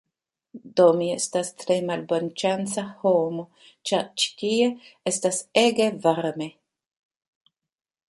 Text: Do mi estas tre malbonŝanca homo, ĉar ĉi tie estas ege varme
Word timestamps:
Do 0.79 0.85
mi 1.01 1.09
estas 1.15 1.51
tre 1.63 1.77
malbonŝanca 1.89 2.85
homo, 3.03 3.47
ĉar 3.91 4.11
ĉi 4.23 4.35
tie 4.43 4.73
estas 5.15 5.43
ege 5.67 5.91
varme 6.09 6.53